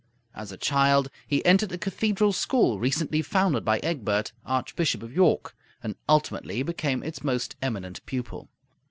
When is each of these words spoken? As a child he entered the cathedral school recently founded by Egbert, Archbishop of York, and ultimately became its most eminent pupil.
As 0.33 0.51
a 0.51 0.57
child 0.57 1.11
he 1.27 1.45
entered 1.45 1.69
the 1.69 1.77
cathedral 1.77 2.33
school 2.33 2.79
recently 2.79 3.21
founded 3.21 3.63
by 3.63 3.77
Egbert, 3.83 4.31
Archbishop 4.43 5.03
of 5.03 5.13
York, 5.13 5.55
and 5.83 5.95
ultimately 6.09 6.63
became 6.63 7.03
its 7.03 7.23
most 7.23 7.55
eminent 7.61 8.03
pupil. 8.07 8.49